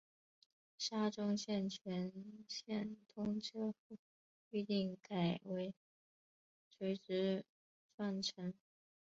[0.79, 2.09] 沙中线全
[2.47, 3.75] 线通车后
[4.49, 5.75] 预定改为
[6.71, 7.45] 垂直
[7.95, 8.51] 转乘。